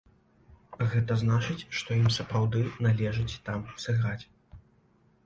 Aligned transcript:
Гэта 0.93 1.17
значыць, 1.23 1.67
што 1.79 1.97
ім 2.03 2.07
сапраўды 2.15 2.63
належыць 2.87 3.41
там 3.51 3.59
сыграць. 3.85 4.25